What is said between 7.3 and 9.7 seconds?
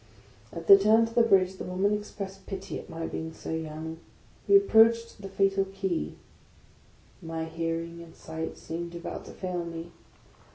hear ing and sight seemed about to fail